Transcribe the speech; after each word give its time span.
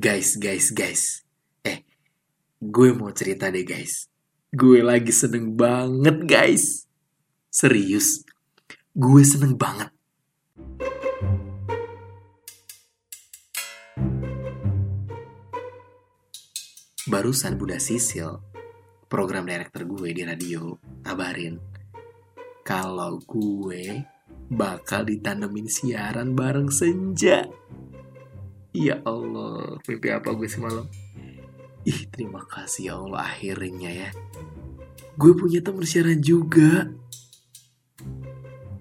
Guys, 0.00 0.40
guys, 0.40 0.72
guys. 0.72 1.28
Eh, 1.60 1.84
gue 2.56 2.88
mau 2.96 3.12
cerita 3.12 3.52
deh 3.52 3.68
guys. 3.68 4.08
Gue 4.48 4.80
lagi 4.80 5.12
seneng 5.12 5.52
banget 5.52 6.24
guys. 6.24 6.88
Serius. 7.52 8.24
Gue 8.96 9.20
seneng 9.28 9.60
banget. 9.60 9.92
Barusan 17.04 17.60
Bunda 17.60 17.76
Sisil, 17.76 18.40
program 19.04 19.44
director 19.44 19.84
gue 19.84 20.16
di 20.16 20.24
radio, 20.24 20.80
kabarin 21.04 21.60
kalau 22.64 23.20
gue 23.20 24.00
bakal 24.48 25.04
ditanemin 25.04 25.68
siaran 25.68 26.32
bareng 26.32 26.72
senja. 26.72 27.44
Ya 28.70 29.02
Allah, 29.02 29.82
mimpi 29.82 30.14
apa 30.14 30.30
gue 30.30 30.46
semalam? 30.46 30.86
Ih, 31.82 32.06
terima 32.12 32.44
kasih 32.46 32.82
ya 32.86 32.94
Allah 33.02 33.26
akhirnya 33.26 33.90
ya. 33.90 34.14
Gue 35.18 35.34
punya 35.34 35.58
temen 35.58 35.82
siaran 35.82 36.22
juga. 36.22 36.86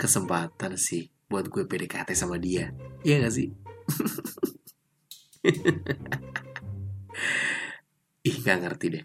Kesempatan 0.00 0.80
sih 0.80 1.12
buat 1.28 1.52
gue 1.52 1.68
PDKT 1.68 2.16
sama 2.16 2.40
dia. 2.40 2.72
Iya 3.04 3.28
gak 3.28 3.34
sih? 3.36 3.52
Ih, 8.28 8.36
gak 8.40 8.64
ngerti 8.64 8.86
deh. 8.88 9.04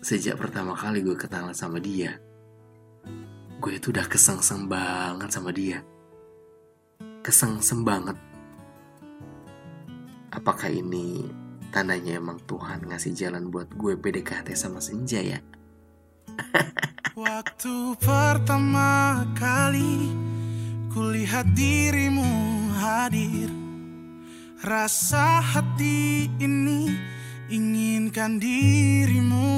Sejak 0.00 0.40
pertama 0.40 0.72
kali 0.72 1.04
gue 1.04 1.14
kenalan 1.14 1.54
sama 1.54 1.78
dia, 1.78 2.18
gue 3.62 3.78
itu 3.78 3.94
udah 3.94 4.10
kesengsem 4.10 4.66
banget 4.66 5.30
sama 5.30 5.54
dia. 5.54 5.86
Kesengsem 7.22 7.86
banget. 7.86 8.31
Apakah 10.32 10.72
ini 10.72 11.28
tandanya 11.68 12.16
emang 12.16 12.40
Tuhan 12.48 12.88
ngasih 12.88 13.12
jalan 13.12 13.52
buat 13.52 13.68
gue 13.76 14.00
PDKT 14.00 14.56
sama 14.56 14.80
Senja 14.80 15.20
ya? 15.20 15.44
Waktu 17.12 18.00
pertama 18.00 19.20
kali 19.36 20.08
kulihat 20.88 21.52
dirimu 21.52 22.24
hadir 22.80 23.52
Rasa 24.64 25.44
hati 25.44 26.32
ini 26.40 26.88
inginkan 27.52 28.40
dirimu 28.40 29.48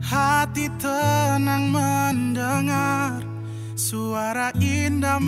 Hati 0.00 0.64
tenang 0.80 1.68
mendengar 1.68 3.20
Suara 3.76 4.48
indah 4.56 5.20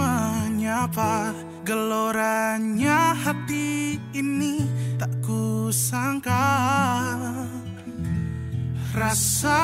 menyapa 0.63 1.35
Geloranya 1.67 3.19
hati 3.19 3.99
ini 4.15 4.63
tak 4.95 5.11
kusangka. 5.23 6.43
Rasa 8.95 9.63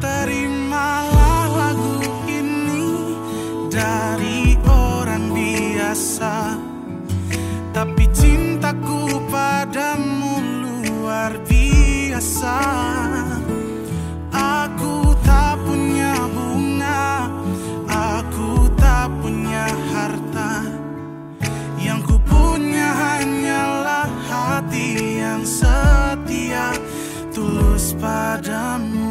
Terimalah 0.00 1.44
lagu 1.48 1.96
ini 2.28 2.92
dari 3.68 4.52
orang 4.64 5.32
biasa 5.32 6.75
tapi 7.76 8.08
cintaku 8.08 9.20
padamu 9.28 10.40
luar 10.64 11.36
biasa. 11.44 12.56
Aku 14.32 15.12
tak 15.20 15.60
punya 15.60 16.16
bunga 16.32 17.28
Aku 17.84 18.72
tak 18.80 19.12
punya 19.20 19.68
harta. 19.92 20.64
Yang 21.76 22.00
ku 22.08 22.16
punya 22.24 22.96
hanyalah 22.96 24.08
hati 24.24 25.20
yang 25.20 25.44
setia 25.44 26.72
Tulus 27.28 27.92
padamu. 28.00 29.05